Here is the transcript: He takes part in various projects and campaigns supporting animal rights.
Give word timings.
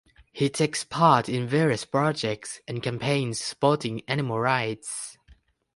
He 0.33 0.49
takes 0.49 0.83
part 0.83 1.29
in 1.29 1.45
various 1.47 1.85
projects 1.85 2.59
and 2.67 2.81
campaigns 2.81 3.39
supporting 3.39 4.01
animal 4.07 4.39
rights. 4.39 5.15